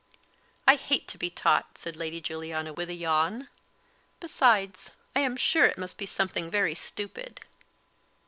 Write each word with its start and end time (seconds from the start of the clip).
"I 0.67 0.77
hate 0.77 1.07
to 1.09 1.19
be 1.19 1.29
taught," 1.29 1.77
said 1.77 1.95
Lady 1.95 2.19
Juliana, 2.21 2.73
with 2.73 2.89
a 2.89 2.95
yawn; 2.95 3.49
"besides, 4.19 4.89
I 5.15 5.19
am 5.19 5.37
sure 5.37 5.65
it 5.67 5.77
must 5.77 5.99
be 5.99 6.07
something 6.07 6.49
very 6.49 6.73
stupid." 6.73 7.41